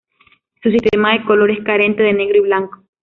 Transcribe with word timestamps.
Su 0.63 0.71
sistema 0.71 1.13
de 1.13 1.23
color 1.25 1.51
es 1.51 1.63
carente 1.63 2.01
de 2.01 2.11
negro 2.13 2.37
y 2.37 2.41
blanco. 2.41 2.81